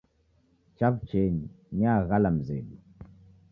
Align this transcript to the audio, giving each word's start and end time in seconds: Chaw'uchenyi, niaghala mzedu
Chaw'uchenyi, 0.77 1.45
niaghala 1.81 2.29
mzedu 2.37 2.77